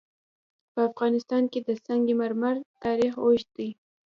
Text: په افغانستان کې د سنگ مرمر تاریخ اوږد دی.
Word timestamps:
په 0.73 0.79
افغانستان 0.89 1.43
کې 1.51 1.59
د 1.67 1.69
سنگ 1.85 2.05
مرمر 2.21 2.55
تاریخ 2.83 3.13
اوږد 3.23 3.49
دی. 3.57 3.69